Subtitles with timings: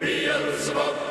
[0.00, 1.07] Beelzebub,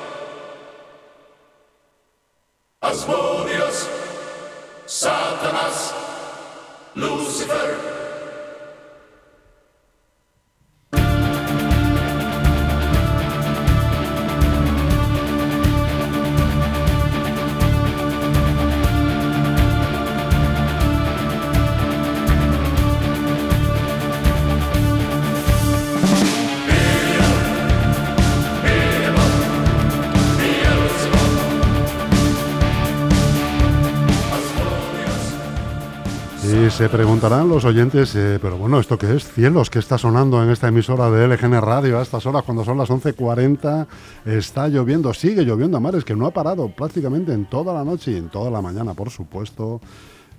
[36.77, 39.23] se preguntarán los oyentes, eh, pero bueno, ¿esto qué es?
[39.23, 42.77] Cielos, ¿qué está sonando en esta emisora de LGN Radio a estas horas cuando son
[42.77, 43.88] las 11.40?
[44.26, 48.12] Está lloviendo, sigue lloviendo a mares, que no ha parado prácticamente en toda la noche
[48.12, 49.82] y en toda la mañana, por supuesto.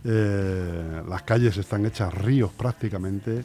[0.05, 3.43] Eh, las calles están hechas ríos prácticamente.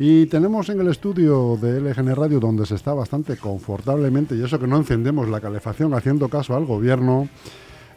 [0.00, 4.58] Y tenemos en el estudio de LGN Radio, donde se está bastante confortablemente, y eso
[4.58, 7.28] que no encendemos la calefacción haciendo caso al gobierno,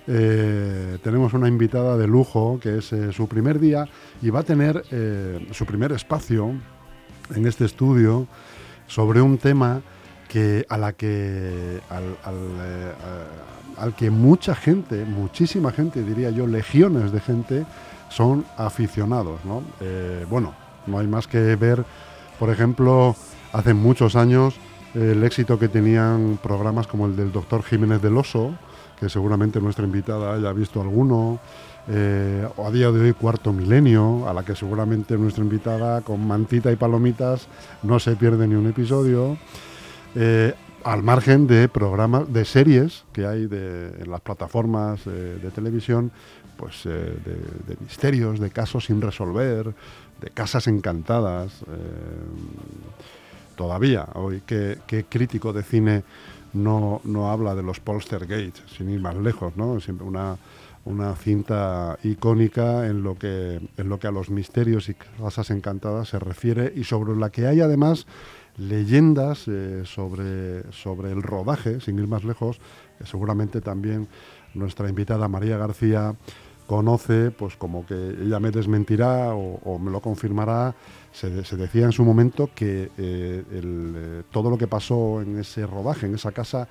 [0.09, 3.89] eh, tenemos una invitada de lujo que es eh, su primer día
[4.21, 6.53] y va a tener eh, su primer espacio
[7.35, 8.25] en este estudio
[8.87, 9.81] sobre un tema
[10.29, 17.65] que a la que al, que mucha gente, muchísima gente, diría yo, legiones de gente
[18.09, 19.41] son aficionados.
[20.29, 20.55] bueno,
[20.85, 21.83] no hay más que ver,
[22.39, 23.15] por ejemplo,
[23.51, 24.55] hace muchos años
[24.93, 28.53] el éxito que tenían programas como el del doctor Jiménez del Oso,
[28.99, 31.39] que seguramente nuestra invitada haya visto alguno,
[31.89, 36.25] eh, o a día de hoy Cuarto Milenio, a la que seguramente nuestra invitada con
[36.27, 37.47] mantita y palomitas
[37.83, 39.37] no se pierde ni un episodio,
[40.15, 46.11] eh, al margen de programas, de series que hay en las plataformas eh, de televisión,
[46.57, 49.73] pues de, misterios, de casos sin resolver,
[50.19, 51.63] de casas encantadas.
[53.55, 56.03] todavía, hoy, ¿qué, ¿qué, crítico de cine
[56.63, 59.79] no, no habla de los Polstergates, sin ir más lejos, ¿no?
[59.79, 60.37] Siempre una,
[60.85, 66.09] una cinta icónica en lo, que, en lo que a los misterios y casas encantadas
[66.09, 68.07] se refiere y sobre la que hay además
[68.57, 72.59] leyendas eh, sobre, sobre el rodaje, sin ir más lejos,
[73.03, 74.07] seguramente también
[74.53, 76.15] nuestra invitada María García
[76.67, 80.75] conoce, pues como que ella me desmentirá o, me lo confirmará,
[81.17, 86.05] se, decía en su momento que eh, eh, todo lo que pasó en ese rodaje,
[86.05, 86.67] en esa casa,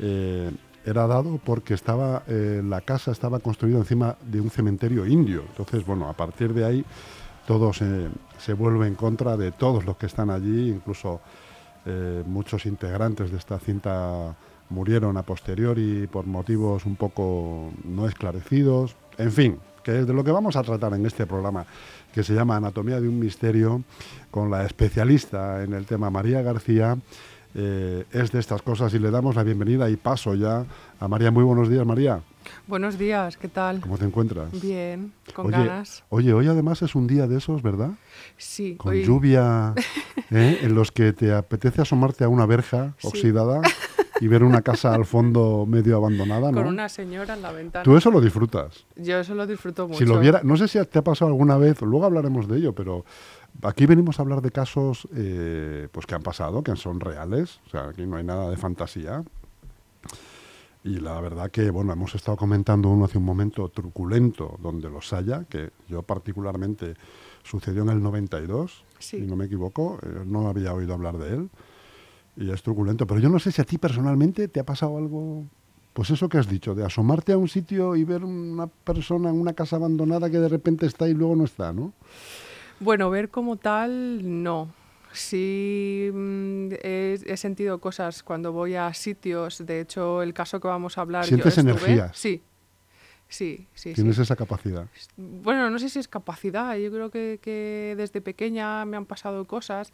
[0.00, 0.50] eh,
[0.84, 5.42] era dado porque estaba la casa estaba construida encima de un cementerio indio.
[5.48, 6.84] Entonces, bueno, a partir de ahí
[7.44, 8.06] todo se,
[8.38, 11.20] se vuelve en contra de todos los que están allí, incluso
[12.24, 14.36] muchos integrantes de esta cinta
[14.70, 18.94] murieron a posteriori por motivos un poco no esclarecidos.
[19.18, 21.64] En fin, que es de lo que vamos a tratar en este programa,
[22.16, 23.82] que se llama Anatomía de un Misterio,
[24.30, 26.96] con la especialista en el tema María García.
[27.54, 30.64] Eh, es de estas cosas y le damos la bienvenida y paso ya
[30.98, 31.30] a María.
[31.30, 32.22] Muy buenos días, María.
[32.66, 33.80] Buenos días, ¿qué tal?
[33.82, 34.50] ¿Cómo te encuentras?
[34.62, 36.04] Bien, con ganas.
[36.08, 37.90] Oye, hoy además es un día de esos, ¿verdad?
[38.38, 38.76] Sí.
[38.76, 39.74] Con lluvia,
[40.30, 40.60] ¿eh?
[40.62, 43.60] en los que te apetece asomarte a una verja oxidada
[44.20, 46.58] y ver una casa al fondo medio abandonada, ¿no?
[46.58, 47.82] Con una señora en la ventana.
[47.82, 48.86] Tú eso lo disfrutas.
[48.96, 49.98] Yo eso lo disfruto mucho.
[49.98, 52.72] Si lo viera, no sé si te ha pasado alguna vez, luego hablaremos de ello,
[52.74, 53.04] pero
[53.62, 57.70] aquí venimos a hablar de casos eh, pues que han pasado, que son reales, o
[57.70, 59.22] sea, aquí no hay nada de fantasía.
[60.84, 65.12] Y la verdad que, bueno, hemos estado comentando uno hace un momento truculento, donde los
[65.12, 66.94] haya, que yo particularmente
[67.42, 71.50] sucedió en el 92, si no me equivoco, eh, no había oído hablar de él
[72.36, 73.06] y es truculento.
[73.06, 75.44] Pero yo no sé si a ti personalmente te ha pasado algo,
[75.92, 79.40] pues eso que has dicho, de asomarte a un sitio y ver una persona en
[79.40, 81.92] una casa abandonada que de repente está y luego no está, ¿no?
[82.80, 84.68] Bueno, ver como tal, no.
[85.12, 89.64] Sí, mm, he, sentido cosas cuando voy a sitios.
[89.64, 91.24] De hecho, el caso que vamos a hablar.
[91.24, 92.10] ¿Sientes energías?
[92.14, 92.42] Sí,
[93.28, 93.92] Sí, sí.
[93.92, 94.86] ¿Tienes esa capacidad?
[95.16, 96.76] Bueno, no sé si es capacidad.
[96.76, 99.92] Yo creo que, que, desde pequeña me han pasado cosas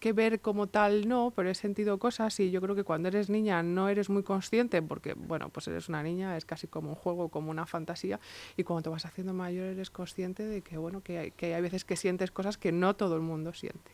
[0.00, 3.28] que ver como tal no, pero he sentido cosas y yo creo que cuando eres
[3.28, 6.94] niña no eres muy consciente porque, bueno, pues eres una niña, es casi como un
[6.94, 8.18] juego, como una fantasía
[8.56, 11.60] y cuando te vas haciendo mayor eres consciente de que, bueno, que hay, que hay
[11.60, 13.90] veces que sientes cosas que no todo el mundo siente.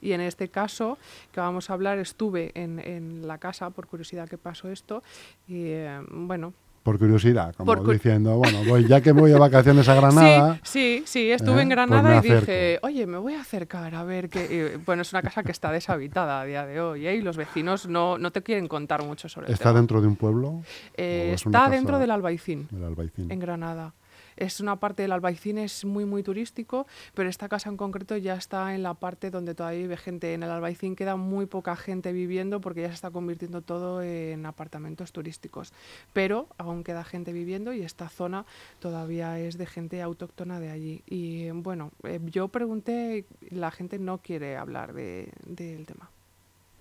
[0.00, 0.98] Y en este caso
[1.32, 5.02] que vamos a hablar, estuve en, en la casa, por curiosidad que pasó esto,
[5.46, 6.52] y eh, bueno,
[6.88, 10.58] por curiosidad, como diciendo, bueno, voy, ya que voy a vacaciones a Granada.
[10.62, 11.74] Sí, sí, estuve en ¿eh?
[11.74, 14.80] Granada y dije, oye, me voy a acercar a ver qué.
[14.86, 17.16] Bueno, es una casa que está deshabitada a día de hoy ¿eh?
[17.16, 20.62] y los vecinos no, no te quieren contar mucho sobre ¿Está dentro de un pueblo?
[20.96, 23.92] Eh, está dentro del Albaicín, en Granada.
[24.38, 28.34] Es una parte del Albaicín, es muy, muy turístico, pero esta casa en concreto ya
[28.34, 30.32] está en la parte donde todavía vive gente.
[30.32, 34.46] En el Albaicín queda muy poca gente viviendo porque ya se está convirtiendo todo en
[34.46, 35.72] apartamentos turísticos.
[36.12, 38.46] Pero aún queda gente viviendo y esta zona
[38.78, 41.02] todavía es de gente autóctona de allí.
[41.06, 46.10] Y bueno, eh, yo pregunté, la gente no quiere hablar de- del tema.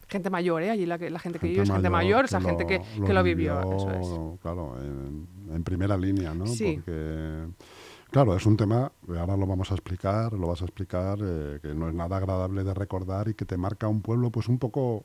[0.07, 0.69] Gente mayor, ¿eh?
[0.69, 3.59] Allí la, la gente que vive es gente mayor, esa gente que, que lo vivió.
[3.75, 4.39] Eso es.
[4.41, 6.47] Claro, en, en primera línea, ¿no?
[6.47, 6.75] Sí.
[6.75, 7.47] Porque,
[8.09, 11.73] claro, es un tema, ahora lo vamos a explicar, lo vas a explicar, eh, que
[11.73, 15.03] no es nada agradable de recordar y que te marca un pueblo, pues un poco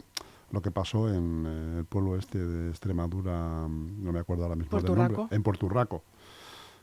[0.53, 4.57] lo que pasó en eh, el pueblo este de Extremadura, mm, no me acuerdo ahora
[4.57, 6.05] mismo del nombre, en Porturraco.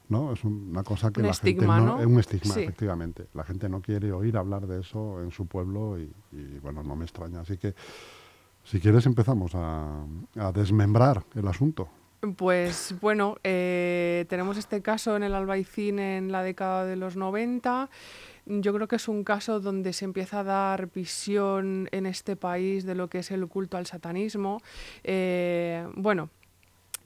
[0.09, 0.33] ¿No?
[0.33, 2.01] Es un- una cosa que Un la estigma, gente no, ¿no?
[2.01, 2.61] es un estigma, Sí.
[2.63, 3.27] efectivamente.
[3.33, 6.95] La gente no quiere oír hablar de eso en su pueblo y, y, bueno, no
[6.95, 7.41] me extraña.
[7.41, 7.73] Así que
[8.63, 10.03] si quieres empezamos a,
[10.37, 11.87] a desmembrar el asunto.
[12.35, 17.89] Pues bueno, eh, tenemos este caso en el Albaicín en la década de los 90.
[18.45, 22.83] Yo creo que es un caso donde se empieza a dar visión en este país
[22.83, 24.59] de lo que es el culto al satanismo.
[25.03, 26.29] Eh, bueno,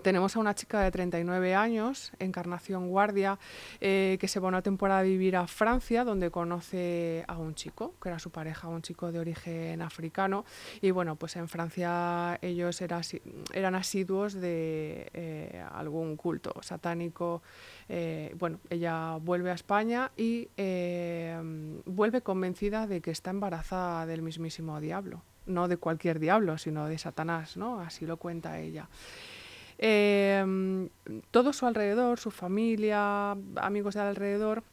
[0.03, 3.39] tenemos a una chica de 39 años, Encarnación Guardia,
[3.81, 7.95] eh, que se va una temporada a vivir a Francia, donde conoce a un chico,
[8.01, 10.45] que era su pareja, un chico de origen africano.
[10.81, 17.41] Y bueno, pues en Francia ellos eran asiduos de eh, algún culto satánico.
[17.89, 20.49] Eh, bueno, ella vuelve a España y
[21.85, 25.23] vuelve convencida de que está embarazada del mismísimo diablo.
[25.45, 27.79] No de cualquier diablo, sino de Satanás, ¿no?
[27.79, 28.87] Así lo cuenta ella.
[29.85, 30.87] Eh,
[31.31, 34.63] todo su alrededor, su familia, amigos de alrededor,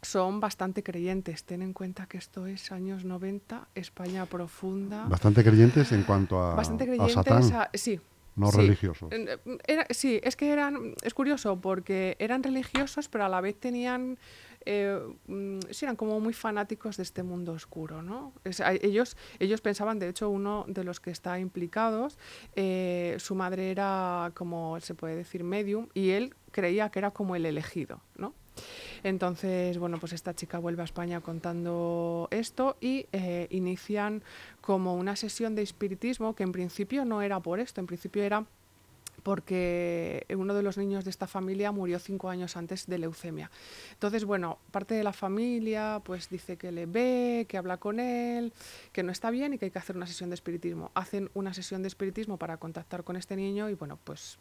[0.00, 1.42] son bastante creyentes.
[1.42, 5.06] Ten en cuenta que esto es años 90, España profunda.
[5.08, 7.14] Bastante creyentes en cuanto a, bastante a creyentes.
[7.14, 7.98] Satán, a- sí.
[8.36, 8.58] no sí.
[8.58, 9.10] religiosos.
[9.12, 13.58] Eh, era- sí, es que eran, es curioso porque eran religiosos, pero a la vez
[13.58, 14.18] tenían,
[14.64, 18.32] eh, mm, eran como muy fanáticos de este mundo oscuro, ¿no?
[18.44, 22.18] Es- ellos, ellos pensaban, de hecho, uno de los que está implicados,
[22.56, 27.36] eh, su madre era como se puede decir medium y él creía que era como
[27.36, 28.34] el elegido, ¿no?
[29.04, 34.22] Entonces, bueno, pues esta chica vuelve a España contando esto y eh, inician
[34.60, 38.46] como una sesión de espiritismo que en principio no era por esto, en principio era
[39.22, 43.50] porque uno de los niños de esta familia murió cinco años antes de leucemia.
[43.92, 48.52] Entonces, bueno, parte de la familia pues dice que le ve, que habla con él,
[48.92, 50.90] que no está bien y que hay que hacer una sesión de espiritismo.
[50.94, 54.38] Hacen una sesión de espiritismo para contactar con este niño y bueno, pues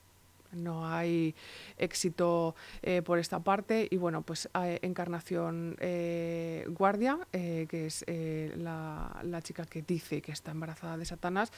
[0.52, 1.36] no hay
[1.78, 3.88] éxito eh, por esta parte.
[3.90, 10.32] Y bueno pues eh, Encarnación eh, Guardia que es la, la chica que dice que
[10.32, 11.52] está embarazada de Satanás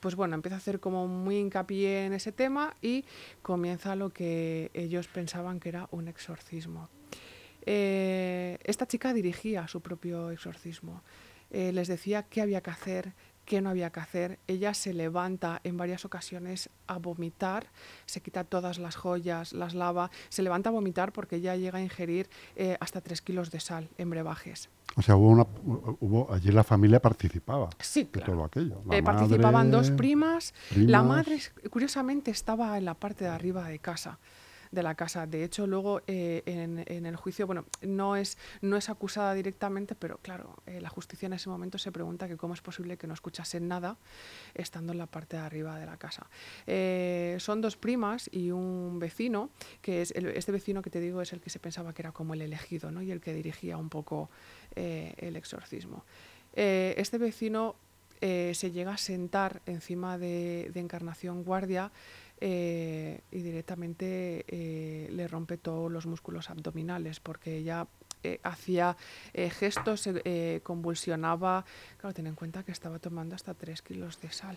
[0.00, 3.04] pues bueno empieza a hacer como muy hincapié en ese tema y
[3.42, 6.88] comienza lo que ellos pensaban que era un exorcismo.
[7.66, 11.02] Esta chica dirigía su propio exorcismo.
[11.50, 13.14] Les decía qué había que hacer
[13.44, 14.38] qué no había que hacer.
[14.46, 17.66] Ella se levanta en varias ocasiones a vomitar,
[18.06, 21.82] se quita todas las joyas, las lava, se levanta a vomitar porque ella llega a
[21.82, 24.68] ingerir eh, hasta 3 kilos de sal en brebajes.
[24.96, 25.46] O sea, hubo una,
[26.00, 28.32] hubo, allí la familia participaba Sí, de claro.
[28.34, 28.80] todo aquello.
[28.92, 30.54] Eh, participaban dos madre, primas.
[30.76, 31.04] La primas.
[31.04, 31.38] madre,
[31.70, 34.18] curiosamente, estaba en la parte de arriba de casa
[34.74, 35.26] de la casa.
[35.26, 40.18] De hecho, luego eh, en, el juicio, bueno, no es, no es acusada directamente, pero
[40.18, 43.14] claro, eh, la justicia en ese momento se pregunta que cómo es posible que no
[43.14, 43.96] escuchasen nada
[44.54, 46.26] estando en la parte de arriba de la casa.
[46.66, 49.50] Eh, son dos primas y un vecino,
[49.80, 52.34] que es este vecino que te digo es el que se pensaba que era como
[52.34, 53.02] el elegido, ¿no?
[53.02, 54.30] Y el que dirigía un poco
[54.74, 56.04] el exorcismo.
[56.52, 57.76] Este vecino
[58.20, 61.92] se llega a sentar encima de Encarnación Guardia
[62.40, 67.86] eh, y directamente eh, le rompe todos los músculos abdominales porque ella
[68.22, 68.96] eh, hacía
[69.34, 71.64] gestos, se convulsionaba.
[71.98, 74.56] Claro, ten en cuenta que estaba tomando hasta 3 kilos de sal.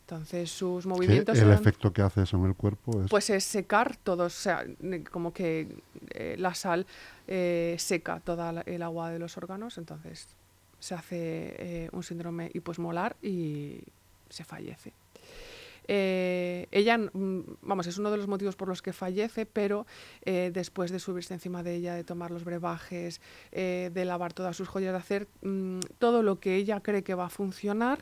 [0.00, 3.42] Entonces sus movimientos el eran- efecto que hace eso en el cuerpo es pues es
[3.44, 5.66] secar todo, o sea, ne- como que
[6.10, 6.86] eh, la sal
[7.26, 10.28] eh, seca toda el agua de los órganos, entonces
[10.78, 11.16] se hace
[11.58, 13.80] eh, un síndrome hiposmolar y
[14.28, 14.92] se fallece.
[15.86, 19.86] Eh, ella, mm, vamos, es uno de los motivos por los que fallece, pero
[20.24, 23.20] eh, después de subirse encima de ella, de tomar los brebajes,
[23.52, 27.14] eh, de lavar todas sus joyas, de hacer mm, todo lo que ella cree que
[27.14, 27.98] va a funcionar,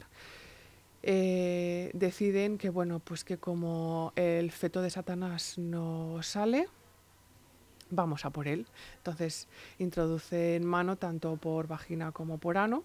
[1.04, 6.68] deciden que bueno pues que como el feto de Satanás no sale
[7.90, 8.68] vamos a por él.
[8.98, 9.48] Entonces
[9.80, 12.84] introducen mano tanto por vagina como por ano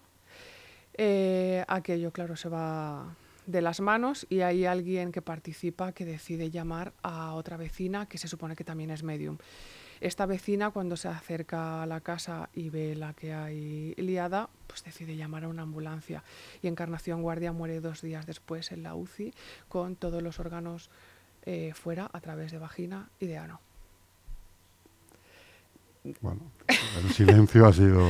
[1.68, 3.14] aquello claro se va
[3.48, 8.18] de las manos y hay alguien que participa que decide llamar a otra vecina que
[8.18, 9.38] se supone que también es medium
[10.00, 14.84] Esta vecina cuando se acerca a la casa y ve la que hay liada, pues
[14.84, 16.22] decide llamar a una ambulancia.
[16.62, 19.32] Y Encarnación Guardia muere dos días después en la UCI
[19.68, 20.90] con todos los órganos
[21.46, 23.60] eh, fuera a través de vagina y de ano.
[26.20, 28.06] Bueno, el silencio ha sido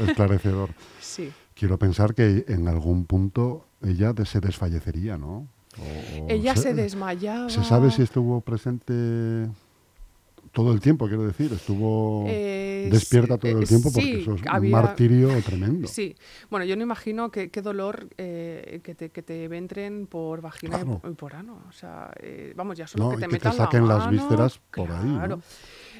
[0.00, 0.70] esclarecedor.
[1.00, 1.32] Sí.
[1.54, 5.46] Quiero pensar que en algún punto ella se desfallecería, ¿no?
[5.78, 7.48] O- o Ella se desmayaba.
[7.48, 9.48] ¿Se sabe si estuvo presente
[10.52, 11.52] todo el tiempo, quiero decir?
[11.52, 15.88] Estuvo Eh, despierta todo el eh, tiempo porque sí, eso es había- un martirio tremendo.
[15.88, 16.14] Sí,
[16.48, 20.84] bueno, yo no imagino qué, dolor eh, que, te, que te entren por vagina y
[20.84, 21.60] por- y por ano.
[21.68, 24.08] O sea, eh, vamos, ya solo No, que te que te metan la saquen las
[24.08, 25.40] vísceras por ahí, ¿no?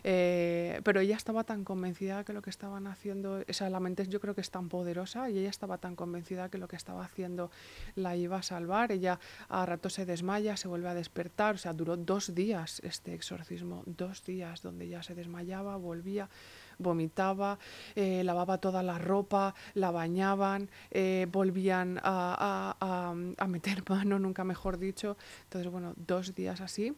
[0.06, 4.06] Eh, pero ella estaba tan convencida que lo que estaban haciendo, o sea, la mente
[4.06, 7.02] yo creo que es tan poderosa y ella estaba tan convencida que lo que estaba
[7.04, 7.50] haciendo
[7.96, 8.92] la iba a salvar.
[8.92, 9.18] Ella
[9.48, 13.82] a rato se desmaya, se vuelve a despertar, o sea, duró dos días este exorcismo,
[13.86, 16.28] dos días donde ella se desmayaba, volvía
[16.76, 17.58] vomitaba,
[17.94, 24.18] eh, lavaba toda la ropa, la bañaban, eh, volvían a, a- a- a meter mano,
[24.18, 25.16] nunca mejor dicho.
[25.44, 26.92] Entonces, bueno, dos días así.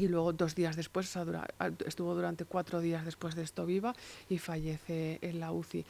[0.00, 3.42] Y luego dos días después, o sea, dura- a- estuvo durante cuatro días después de
[3.42, 3.94] esto viva
[4.30, 5.84] y fallece en la UCI.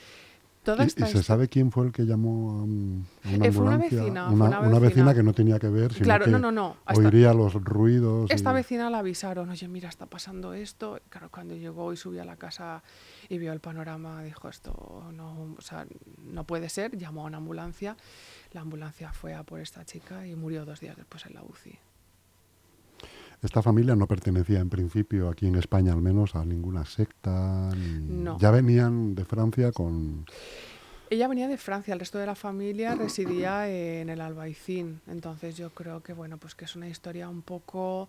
[0.64, 3.46] Toda ¿Y, esta y se sabe quién fue el que llamó a, un- a una
[3.46, 5.14] Eh, fue una vecina, una, fue una una vecina.
[5.14, 8.30] que no tenía que ver, sino Claro, que no, no, no, hasta- oiría los ruidos.
[8.30, 10.98] Esta y- vecina la avisaron, oye, mira, está pasando esto.
[11.08, 12.82] Claro, cuando llegó y subió a la casa
[13.30, 15.86] y vio el panorama, dijo, esto no, o sea,
[16.30, 16.94] no puede ser.
[16.98, 17.96] Llamó a una ambulancia.
[18.52, 21.78] La ambulancia fue a por esta chica y murió dos días después en la UCI.
[23.42, 27.70] Esta familia no pertenecía en principio, aquí en España al menos, a ninguna secta.
[27.74, 28.38] ni- No.
[28.38, 30.26] Ya venían de Francia con...
[31.08, 35.00] Ella venía de Francia, el resto de la familia residía en el Albaicín.
[35.08, 38.08] Entonces yo creo que bueno, pues que es una historia un poco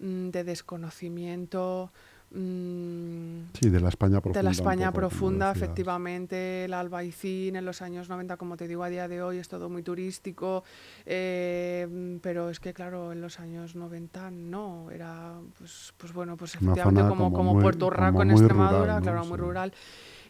[0.00, 1.92] mm, de desconocimiento.
[2.30, 4.38] Mm, Sí, de la España profunda.
[4.38, 8.84] de la España poco, profunda, efectivamente, el Albaicín en los años 90, como te digo,
[8.84, 10.64] a día de hoy es todo muy turístico,
[11.06, 16.54] eh, pero es que claro, en los años 90 no, era pues, pues bueno, pues
[16.54, 19.02] efectivamente como, como como muy- Puerto Rico como en Extremadura, rural, ¿no?
[19.02, 19.42] claro, muy Sí.
[19.44, 19.72] rural,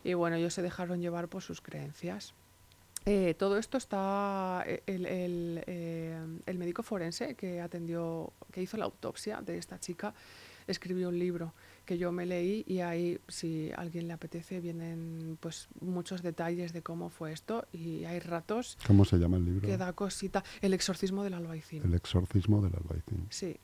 [0.04, 2.34] y bueno, ellos se dejaron llevar por sus creencias.
[3.06, 8.76] Eh, todo esto está eh, el, el, eh, el médico forense que atendió, que hizo
[8.76, 10.12] la autopsia de esta chica,
[10.66, 11.54] escribió un libro
[11.90, 16.72] que yo me leí y ahí, si a alguien le apetece, vienen pues muchos detalles
[16.72, 19.66] de cómo fue esto y hay ratos ¿Cómo se llama el libro?
[19.66, 20.44] que da cosita.
[20.60, 21.82] El exorcismo del albaicín.
[21.82, 23.26] El exorcismo del albaicín.
[23.30, 23.56] Sí.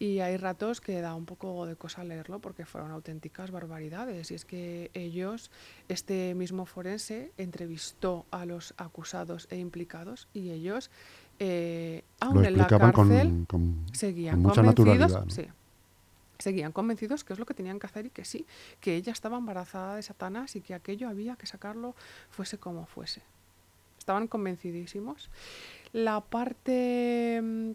[0.00, 4.32] Y hay ratos que da un poco de cosa leerlo porque fueron auténticas barbaridades.
[4.32, 5.52] Y es que ellos,
[5.88, 10.90] este mismo forense, entrevistó a los acusados e implicados y ellos,
[11.38, 14.98] eh, aún Lo en la explicaban cárcel, con, con- seguían con mucha convencidos.
[14.98, 15.24] naturalidad.
[15.24, 15.30] ¿no?
[15.30, 15.46] sí,
[16.42, 18.46] seguían convencidos que es lo que tenían que hacer y que sí,
[18.80, 21.94] que ella estaba embarazada de Satanás y que aquello había que sacarlo
[22.30, 23.22] fuese como fuese.
[23.98, 25.30] Estaban convencidísimos.
[25.92, 27.70] La parte mm,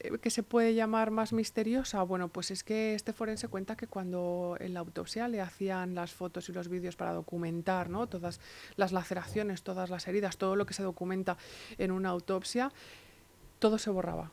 [0.00, 3.86] eh, que se puede llamar más misteriosa, bueno, pues es que este forense cuenta que
[3.86, 8.06] cuando en la autopsia le hacían las fotos y los vídeos para documentar, ¿no?
[8.06, 8.40] Todas
[8.76, 11.36] las laceraciones, todas las heridas, todo lo que se documenta
[11.78, 12.72] en una autopsia,
[13.58, 14.30] todo se borraba.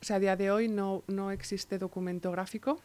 [0.00, 2.80] O sea, a día de hoy no, no existe documento gráfico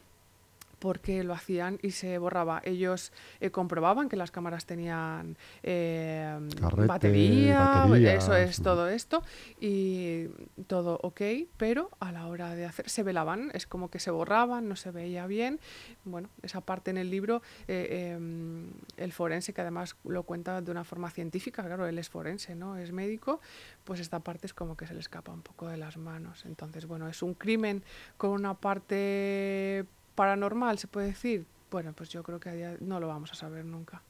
[0.82, 2.60] porque lo hacían y se borraba.
[2.66, 7.86] Ellos eh, comprobaban que las cámaras tenían eh, Carrete, batería,
[8.16, 8.64] eso es mm.
[8.64, 9.22] todo esto
[9.60, 10.26] y
[10.66, 11.22] todo ok,
[11.58, 14.90] pero a la hora de hacer se velaban, es como que se borraban, no se
[14.90, 15.60] veía bien.
[16.04, 20.72] Bueno, esa parte en el libro, eh, em, el forense que además lo cuenta de
[20.72, 22.76] una forma científica, claro, él es forense, ¿no?
[22.78, 23.40] Es médico,
[23.84, 26.44] pues esta parte es como que se le escapa un poco de las manos.
[26.48, 27.84] Entonces, bueno, es un crimen
[28.18, 29.86] con una parte
[30.16, 31.46] paranormal, se puede decir.
[31.70, 34.02] Bueno, pues yo creo que a día- no lo vamos a saber nunca.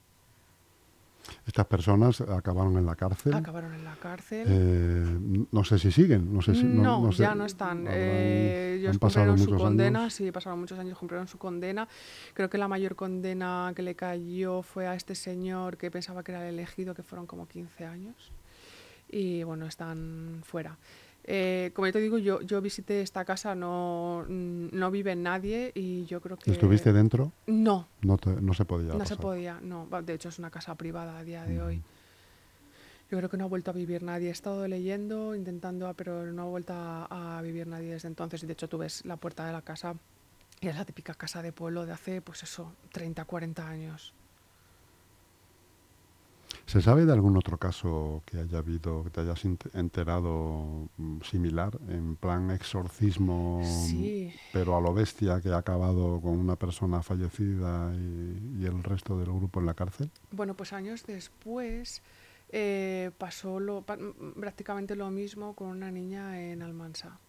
[1.45, 3.33] Estas personas acabaron en la cárcel.
[3.35, 4.47] Acabaron en la cárcel.
[4.49, 6.63] Eh, no sé si siguen, no sé si...
[6.63, 7.85] no, sé, ya no están.
[7.87, 10.13] Eh, ellos han pasado cumplieron su condena, años.
[10.15, 11.87] sí, pasaron muchos años, cumplieron su condena.
[12.33, 16.31] Creo que la mayor condena que le cayó fue a este señor que pensaba que
[16.31, 18.31] era el elegido, que fueron como 15 años.
[19.07, 20.77] Y bueno, están fuera.
[21.23, 25.71] Eh, como yo te digo, yo, yo visité esta casa, no, mm, no vive nadie
[25.75, 26.51] y yo creo que...
[26.51, 27.31] ¿Estuviste dentro?
[27.47, 29.87] No, No, te- no se podía no se podía, no.
[30.03, 31.65] De hecho, es una casa privada a día de Mm.
[31.65, 31.81] hoy.
[33.11, 34.29] Yo creo que no ha vuelto a vivir nadie.
[34.29, 38.41] He estado leyendo, intentando, ah, pero no ha vuelto a, a vivir nadie desde entonces.
[38.43, 39.95] Y de hecho, tú ves la puerta de la casa
[40.61, 44.13] y es la típica casa de pueblo de hace, pues eso, 30, 40 años.
[46.71, 51.77] ¿Se sabe de algún otro caso que haya habido, que te hayas enterado mm, similar,
[51.89, 54.33] en plan exorcismo, Sí.
[54.53, 59.19] pero a lo bestia, que ha acabado con una persona fallecida y, y el resto
[59.19, 60.09] del grupo en la cárcel?
[60.31, 62.01] Bueno, pues años después
[62.47, 67.19] eh, pasó lo, prácticamente lo mismo con una niña en Almansa.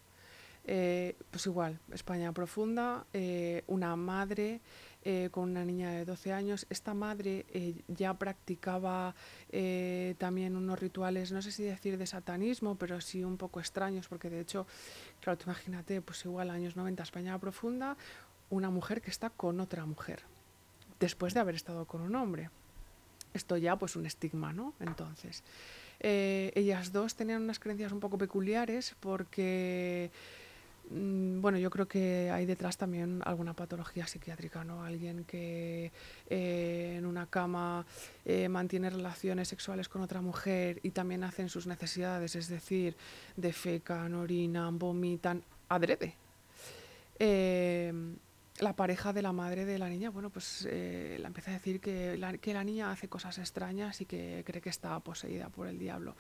[0.65, 4.61] Eh, pues igual, España profunda, eh, una madre
[5.05, 6.67] eh, con una niña de 12 años.
[6.71, 7.45] Esta madre
[7.89, 9.15] ya practicaba
[10.19, 14.31] también unos rituales, no sé si decir de satanismo, pero sí un poco extraños, porque
[14.31, 14.67] de hecho,
[15.21, 17.97] claro, tú imagínate, pues igual años 90, España profunda,
[18.51, 20.23] una mujer que está con otra mujer,
[21.01, 22.51] después de haber estado con un hombre
[23.35, 24.75] esto ya pues un estigma, ¿no?
[24.79, 25.43] Entonces,
[26.01, 30.11] ellas dos tenían unas creencias un poco peculiares porque,
[30.91, 34.83] bueno, yo creo que hay detrás también alguna patología psiquiátrica, ¿no?
[34.85, 35.91] Alguien que
[36.29, 37.87] eh, en una cama
[38.25, 42.97] eh, mantiene relaciones sexuales con otra mujer y también hacen sus necesidades, es decir,
[43.37, 46.15] defecan, orinan, vomitan, adrede.
[47.19, 47.93] Eh,
[48.61, 51.81] la pareja de la madre de la niña, bueno, pues eh, la empieza a decir
[51.81, 55.67] que la, que la niña hace cosas extrañas y que cree que está poseída por
[55.67, 56.15] el diablo.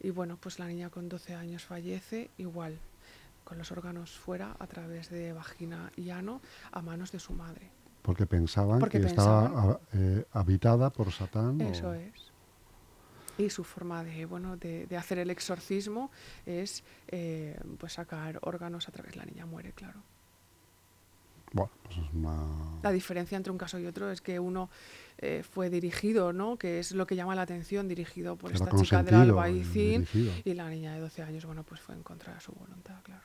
[0.00, 2.78] Y bueno, pues la niña con 12 años fallece igual,
[3.44, 7.70] con los órganos fuera a través de vagina y ano a manos de su madre.
[8.02, 9.44] Porque pensaban Porque que pensaban.
[9.46, 11.60] estaba eh, habitada por Satán.
[11.60, 12.32] o- Eso es.
[13.38, 16.10] Y su forma de, bueno, de, de hacer el exorcismo
[16.44, 19.16] es eh, pues sacar órganos a través.
[19.16, 20.02] La niña muere, claro.
[21.52, 22.80] Bueno, pues es una...
[22.82, 24.70] La diferencia entre un caso y otro es que uno
[25.18, 26.56] eh, fue dirigido, ¿no?
[26.56, 30.00] Que es lo que llama la atención, dirigido por era esta chica del y albaicín.
[30.00, 30.32] dirigido.
[30.44, 33.22] Y la niña de 12 años, bueno, pues fue en contra de su voluntad, claro.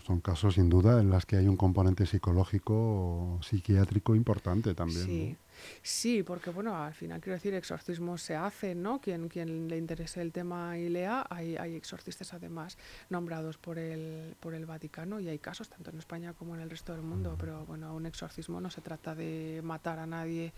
[0.00, 5.04] Son casos sin duda en las que hay un componente psicológico o psiquiátrico importante también.
[5.04, 5.36] Sí, ¿no?
[5.82, 9.00] sí, porque bueno, al final quiero decir, exorcismos se hacen, ¿no?
[9.00, 12.76] Quien, quien le interese el tema y lea, hay, hay exorcistas además
[13.10, 16.70] nombrados por el, por el Vaticano y hay casos tanto en España como en el
[16.70, 20.52] resto del mundo, pero bueno, un exorcismo no se trata de matar a nadie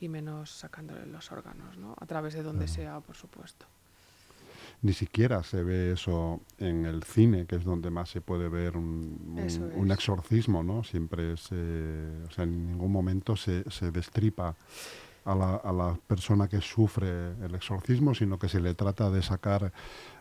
[0.00, 1.94] y menos sacándole los órganos, ¿no?
[1.98, 3.66] A través de donde sea, por supuesto.
[4.82, 8.76] Ni siquiera se ve eso en el cine, que es donde más se puede ver
[8.78, 9.36] un,
[9.76, 10.82] un- exorcismo, ¿no?
[10.84, 11.54] Siempre se,
[12.26, 14.56] o sea, en ningún momento se, se destripa
[15.26, 19.20] a la, a la persona que sufre el exorcismo, sino que se le trata de
[19.20, 19.70] sacar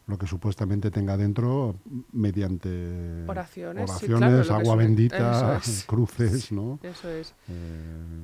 [0.07, 1.75] lo que supuestamente tenga dentro
[2.11, 5.83] mediante Oraciones, sí, oraciones, claro, agua bendita, es.
[5.87, 6.79] cruces, ¿no?
[6.83, 7.33] Eso es.
[7.47, 8.23] Eh,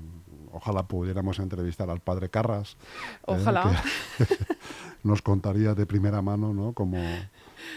[0.52, 2.74] ojalá pudiéramos entrevistar al padre Carras.
[2.74, 3.82] eh, Ojalá.
[4.18, 4.26] que
[5.04, 6.74] nos contaría de primera mano, ¿no?
[6.74, 6.98] Cómo,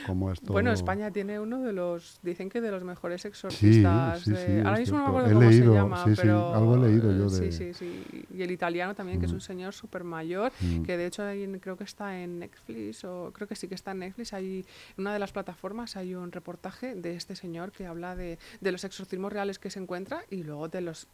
[0.07, 0.53] cómo esto...
[0.53, 4.21] Bueno, España tiene uno de los, dicen que de los mejores exorcistas.
[4.23, 6.11] sí, de- sí, ahora es mismo no me acuerdo He cómo leído, se llama, sí,
[6.15, 8.25] sí, pero algo he leído yo de- Sí, sí, sí.
[8.35, 9.37] Y el italiano también, que es Mm.
[9.37, 10.83] un señor súper mayor, Mm.
[10.83, 13.91] que de hecho hay creo que está en Netflix, o creo que sí que está
[13.93, 14.33] en Netflix.
[14.33, 14.65] Hay,
[14.97, 18.73] en una de las plataformas hay un reportaje de este señor que habla de, de
[18.73, 21.09] los exorcismos reales que se encuentra y luego de los,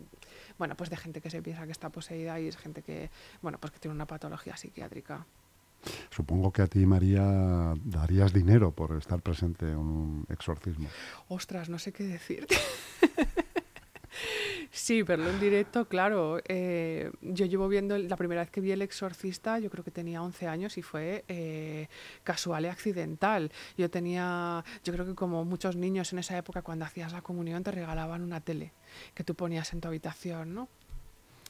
[0.58, 3.10] bueno, pues de gente que se piensa que está poseída y es gente que,
[3.42, 5.26] bueno, pues que tiene una patología psiquiátrica.
[6.10, 10.88] Supongo que a ti, María, darías dinero por estar presente en un exorcismo.
[11.28, 12.56] Ostras, no sé qué decirte.
[14.70, 16.40] sí, verlo en directo, claro.
[16.46, 20.22] eh, yo llevo viendo, la primera vez que vi El Exorcista, yo creo que tenía
[20.22, 21.88] 11 años y fue eh,
[22.22, 23.50] casual y accidental.
[23.76, 27.62] Yo tenía, yo creo que como muchos niños en esa época, cuando hacías la comunión,
[27.62, 28.72] te regalaban una tele
[29.14, 30.68] que tú ponías en tu habitación, ¿no?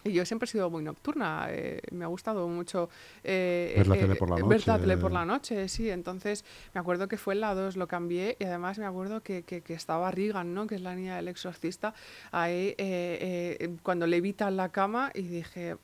[0.06, 2.90] Y yo siempre he sido muy nocturna, eh, me ha gustado mucho
[3.22, 4.80] eh, Ver la eh, tele por la ver la noche.
[4.82, 5.88] tele por la noche, sí.
[5.88, 9.44] Entonces me acuerdo que fue en la 2, lo cambié y además me acuerdo que,
[9.44, 10.66] que- que estaba Regan, ¿no?
[10.66, 11.94] que es la niña del exorcista,
[12.32, 15.76] ahí eh, eh, cuando levita en la cama y dije,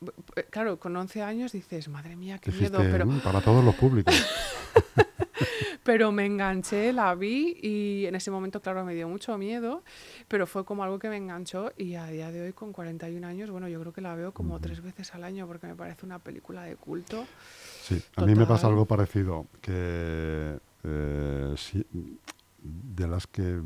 [0.50, 4.14] claro, con 11 años dices, madre mía, qué miedo, pero, "Mm, para todos los públicos.
[5.82, 9.82] pero me enganché, la vi y en ese momento, claro, me dio mucho miedo,
[10.28, 13.50] pero fue como algo que me enganchó y a día de hoy, con 41 años,
[13.50, 16.18] bueno, yo creo que la veo como tres veces al año porque me parece una
[16.18, 17.26] película de culto.
[17.82, 21.84] Sí, a mí me pasa algo parecido, que eh, sí,
[22.62, 23.60] de las que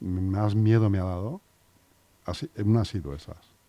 [0.00, 1.40] más miedo me ha dado,
[2.24, 3.59] así, una ha sido esas.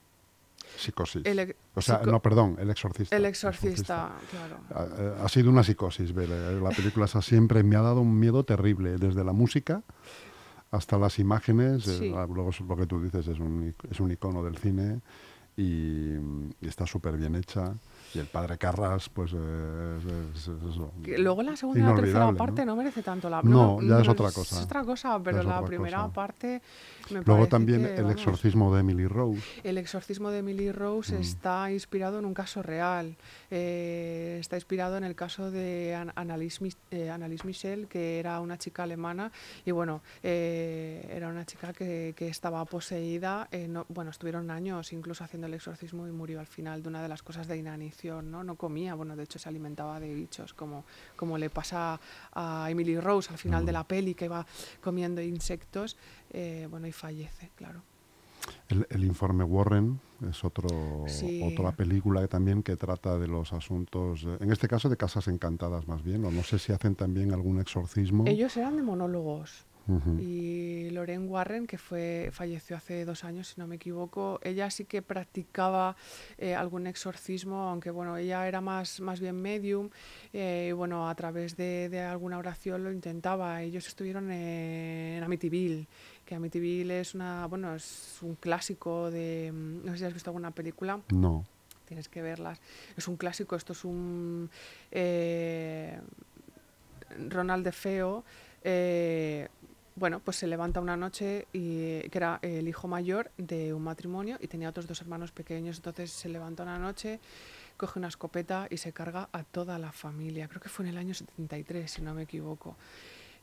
[0.82, 1.26] Psicosis.
[1.26, 3.16] El o sea, psico- no, perdón, el exorcista.
[3.16, 4.58] El exorcista, claro.
[4.74, 8.02] Ha, eh, ha sido una psicosis, ver eh, la película esa siempre me ha dado
[8.02, 9.84] un miedo terrible, desde la música
[10.72, 12.14] hasta las imágenes, eh, Sí.
[12.16, 15.02] ah, luego lo que tú dices es un, es un icono del cine
[15.58, 17.74] y, y está súper bien hecha.
[18.14, 19.98] Y el padre Carras, pues eh,
[20.36, 20.92] es, es eso.
[21.04, 22.74] Que luego la segunda y la tercera parte ¿no?
[22.74, 24.58] no, merece tanto la No, ya es otra cosa.
[24.60, 26.14] Es otra cosa, pero la primera cosa.
[26.14, 26.62] parte
[27.10, 29.42] me Luego también que, el vamos, exorcismo de Emily Rose.
[29.64, 31.22] El exorcismo de Emily Rose Mm.
[31.22, 33.16] está inspirado en un caso real.
[33.50, 38.58] Eh, está inspirado en el caso de An- Annalise, eh, Annalise Michel, que era una
[38.58, 39.32] chica alemana
[39.66, 43.48] y bueno, eh, era una chica que, que estaba poseída.
[43.70, 47.08] no- bueno, estuvieron años incluso haciendo el exorcismo y murió al final de una de
[47.10, 48.01] las cosas de inanición.
[48.04, 50.84] No, no comía, bueno, de hecho se alimentaba de bichos, como,
[51.16, 52.00] como le pasa
[52.34, 54.46] a Emily Rose al final de la peli, que va
[54.82, 55.98] comiendo insectos.
[56.32, 57.82] eh, bueno, y fallece, claro.
[58.70, 60.68] El, el informe Warren es otro,
[61.08, 61.42] Sí.
[61.44, 65.88] otra película que también que trata de los asuntos, en este caso de casas encantadas
[65.88, 68.24] más bien, o no sé si hacen también algún exorcismo.
[68.28, 69.66] Ellos eran de monólogos.
[70.20, 74.86] Y Lorraine Warren, que fue falleció hace dos años, si no me equivoco, ella sí
[74.86, 75.96] que practicaba
[76.38, 79.90] eh, algún exorcismo, aunque bueno, ella era más, más bien medium,
[80.34, 83.62] eh, y bueno, a través de, de alguna oración lo intentaba.
[83.64, 85.88] Ellos estuvieron en Amityville,
[86.26, 90.30] que Amityville es una, bueno, es un clásico de, mm, no sé si has visto
[90.30, 91.44] alguna película, No.
[91.86, 92.62] tienes que verlas.
[92.96, 94.50] Es un clásico, esto es un
[94.92, 96.00] eh,
[97.30, 98.24] Ronald de Feo.
[98.64, 99.48] eh,
[100.02, 104.38] bueno, pues se levanta una noche y que era el hijo mayor de un matrimonio
[104.42, 105.78] y tenía otros dos hermanos pequeños.
[105.78, 107.20] Entonces se levanta una noche,
[107.78, 110.48] coge una escopeta y se carga a toda la familia.
[110.48, 112.76] Creo que fue en el año 73, si no me equivoco.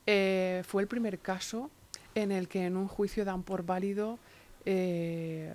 [0.05, 1.71] Eh, fue el primer caso
[2.16, 4.18] en el que en un juicio dan por válido
[4.64, 5.55] eh,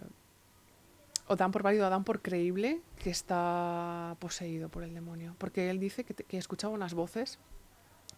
[1.27, 5.35] o dan por válido dan por creíble que está poseído por el demonio.
[5.37, 7.39] Porque él dice que, que escuchaba unas voces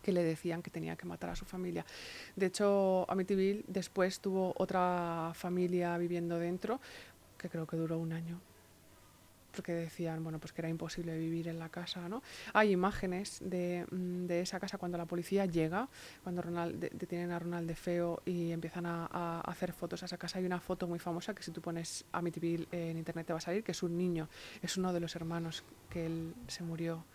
[0.05, 1.83] que le decían que tenía que matar a su familia.
[2.35, 6.79] De hecho, Amityville después tuvo otra familia viviendo dentro,
[7.39, 8.39] que creo que duró un año.
[9.51, 12.21] Porque decían, bueno, pues que era imposible vivir en la casa, ¿no?
[12.53, 15.89] Hay imágenes de, mm, de esa casa cuando la policía llega,
[16.21, 20.17] cuando Ronald, de- detienen a Ronald de Feo y empiezan a, hacer fotos a esa
[20.17, 20.37] casa.
[20.37, 23.41] Hay una foto muy famosa que si tú pones Amityville en internet te va a
[23.41, 24.29] salir, que es un niño,
[24.61, 27.05] es uno de los hermanos que él se murió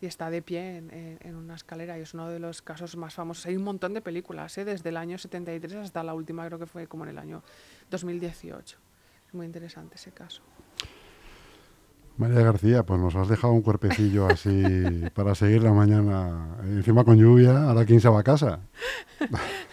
[0.00, 3.14] y está de pie en, en- una escalera y es uno de los casos más
[3.14, 3.46] famosos.
[3.46, 4.64] Hay un montón de películas, ¿eh?
[4.64, 7.42] desde el año 73 hasta la última, creo que fue como en el año
[7.90, 8.78] 2018.
[9.28, 10.42] Es muy interesante ese caso.
[12.18, 14.62] María García, pues nos has dejado un cuerpecillo así
[15.14, 16.56] para seguir la mañana.
[16.62, 18.60] Encima con lluvia, ahora quién se va a casa.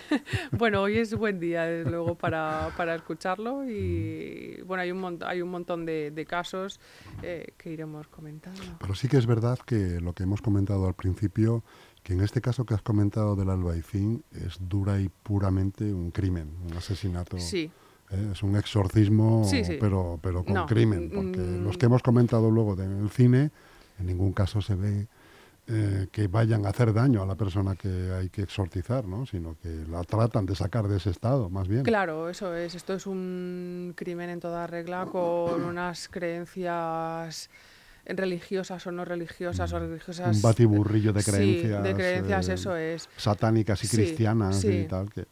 [0.51, 5.41] Bueno, hoy es buen día, desde luego, para, para escucharlo y bueno, hay un, hay
[5.41, 6.79] un montón de, de casos
[7.23, 8.61] eh, que iremos comentando.
[8.79, 11.63] Pero sí que es verdad que lo que hemos comentado al principio,
[12.03, 16.57] que en este caso que has comentado del albaicín es dura y puramente un crimen,
[16.63, 17.39] un asesinato.
[17.39, 17.71] Sí,
[18.13, 18.29] ¿eh?
[18.33, 19.77] Es un exorcismo, Sí, sí.
[19.79, 21.09] pero, pero con No, crimen.
[21.13, 23.51] Porque mm, los que hemos comentado luego de- en el cine,
[23.99, 25.07] en ningún caso se ve
[25.67, 29.25] eh, que vayan a hacer daño a la persona que hay que exorcizar, ¿no?
[29.25, 31.83] sino que la tratan de sacar de ese estado, más bien.
[31.83, 32.75] claro, eso es.
[32.75, 37.49] Esto es un crimen en toda regla con unas creencias
[38.05, 40.35] religiosas o no religiosas o religiosas.
[40.35, 40.35] Mm.
[40.35, 41.83] Un batiburrillo de Sí, creencias.
[41.83, 43.09] de creencias, eh, eso es.
[43.15, 44.67] Satánicas y Sí, cristianas sí.
[44.67, 45.25] y tal, que,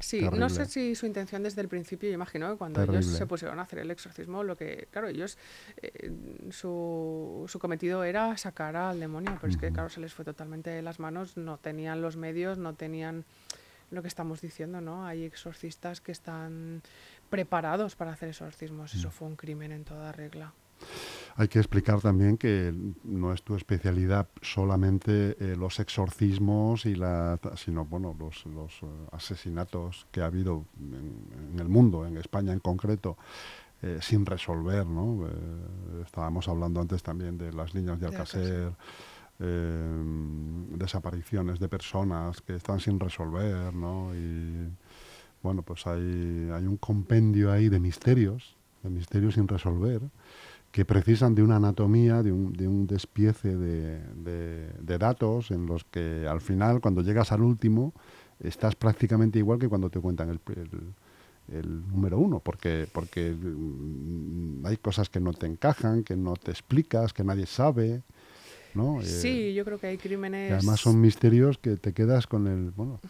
[0.00, 3.26] Sí, no sé si su intención desde el principio, yo imagino que cuando ellos se
[3.26, 5.36] pusieron a hacer el exorcismo, lo que, claro, ellos,
[5.82, 6.10] eh,
[6.50, 10.70] su, su cometido era sacar al demonio, pero es que, claro, se les fue totalmente
[10.70, 13.24] de las manos, no tenían los medios, no tenían
[13.90, 15.04] lo que estamos diciendo, ¿no?
[15.06, 16.80] Hay exorcistas que están
[17.28, 18.98] preparados para hacer exorcismos, Mm.
[18.98, 20.54] eso fue un crimen en toda regla.
[21.36, 27.38] Hay que explicar también que no es tu especialidad solamente eh, los exorcismos y la,
[27.56, 32.52] sino bueno los, los eh, asesinatos que ha habido en, en el mundo, en España
[32.52, 33.16] en concreto,
[33.82, 35.26] eh, sin resolver, ¿no?
[35.26, 38.72] Eh, estábamos hablando antes también de las niñas de Alcacer,
[39.38, 40.02] eh,
[40.76, 44.14] desapariciones de personas que están sin resolver, ¿no?
[44.14, 44.68] Y
[45.42, 50.02] bueno, pues hay, hay un compendio ahí de misterios, de misterios sin resolver,
[50.72, 55.66] que precisan de una anatomía, de un, de un despiece de, de- de datos en
[55.66, 57.92] los que al final, cuando llegas al último,
[58.38, 60.94] estás prácticamente igual que cuando te cuentan el, el-
[61.58, 66.52] el número uno, porque, porque mm, hay cosas que no te encajan, que no te
[66.52, 68.02] explicas, que nadie sabe,
[68.74, 69.00] ¿no?
[69.00, 70.52] Eh, Sí, yo creo que hay que crímenes...
[70.52, 73.00] además son misterios que te quedas con el, bueno,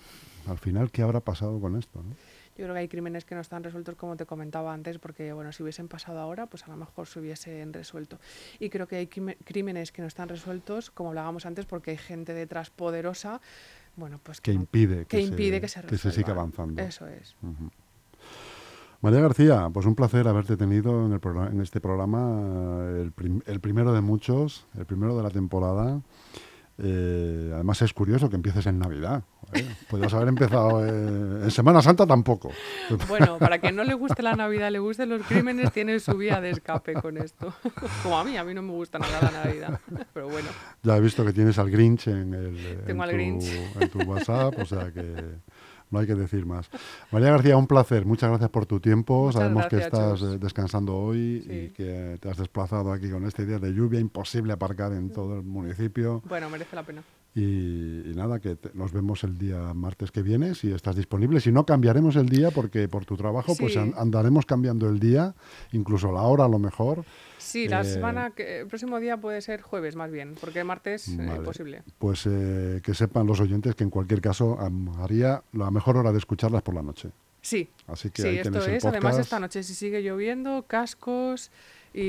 [0.46, 2.02] al final, ¿qué habrá pasado con esto?
[2.02, 2.10] ¿no?
[2.56, 5.50] Yo creo que hay crímenes que no están resueltos como te comentaba antes, porque bueno,
[5.52, 8.18] si hubiesen pasado ahora, pues a lo mejor se hubiesen resuelto.
[8.58, 12.34] Y creo que hay crímenes que no están resueltos, como hablábamos antes, porque hay gente
[12.34, 13.40] detrás poderosa,
[13.96, 16.82] bueno, pues Que no- impide que, que impide que se que se siga avanzando.
[16.82, 17.34] Eso es.
[17.42, 17.70] Ujú.
[19.02, 23.40] María García, pues un placer haberte tenido en, el programa, en este programa, el, prim-
[23.46, 26.02] el primero de muchos, el primero de la temporada.
[26.82, 29.22] Eh, además es curioso que empieces en Navidad.
[29.52, 29.66] ¿eh?
[29.90, 32.50] Podrías haber empezado eh, en Semana Santa tampoco.
[33.08, 36.40] Bueno, para que no le guste la Navidad, le gusten los crímenes, tiene su vía
[36.40, 37.52] de escape con esto.
[38.02, 39.80] Como a mí, a mí no me gusta nada la Navidad.
[40.14, 40.48] Pero bueno,
[40.82, 43.44] Ya he visto que tienes al Grinch en, el, en Tengo al tu, Grinch.
[43.80, 45.02] en tu WhatsApp, o sea que
[45.90, 46.70] no hay que decir más.
[47.10, 48.06] María García, un placer.
[48.06, 49.26] Muchas gracias por tu tiempo.
[49.26, 50.34] Muchas Sabemos que estás Chus.
[50.34, 54.52] eh, descansando hoy y que te has desplazado aquí con este día de lluvia, imposible
[54.52, 56.22] aparcar en todo el municipio.
[56.28, 57.02] bueno, merece la pena.
[57.34, 61.40] Y, y nada, que te- nos vemos el día martes que viene, si estás disponible.
[61.40, 65.34] Si no, cambiaremos el día porque por tu trabajo pues an- andaremos cambiando el día,
[65.72, 67.04] incluso la hora a lo mejor.
[67.38, 71.06] Sí, la Eh, semana, que, el próximo día puede ser jueves más bien, porque martes
[71.08, 71.36] eh, Vale.
[71.36, 71.82] imposible.
[71.98, 74.58] Pues eh, que sepan los oyentes que en cualquier caso
[75.00, 77.10] haría la mejor hora de escucharlas por la noche.
[77.42, 78.84] Sí, Así que sí, ahí esto el es.
[78.84, 81.50] Además, esta noche si sigue lloviendo, cascos
[81.94, 82.00] y,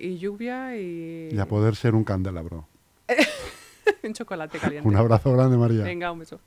[0.00, 2.66] y lluvia y, Y a poder ser un candelabro.
[4.04, 4.88] un chocolate caliente.
[4.88, 5.82] Un abrazo grande, María.
[5.82, 6.40] Venga, un beso.